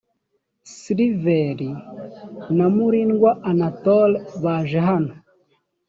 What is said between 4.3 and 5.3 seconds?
baje hano